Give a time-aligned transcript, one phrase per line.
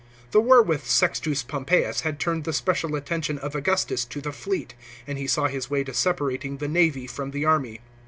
[0.31, 4.73] The war with Sextus Pompeius had turned the special attention of Augustus to the fleet,
[5.05, 7.81] and he saw his way to separating the navy from the army.